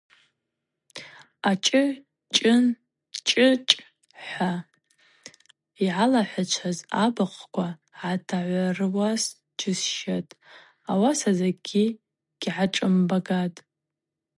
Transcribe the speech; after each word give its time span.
Ачӏы-чӏы-чӏычӏ– 1.49 3.71
хӏва 4.27 4.51
йгӏалахӏвачваз 5.85 6.77
абыхъвква 7.03 7.67
гӏатагӏвыруашдзысщатӏ, 7.99 10.37
ауаса 10.91 11.31
закӏгьи 11.39 11.85
гьгӏашӏымбгатӏ. 12.41 13.59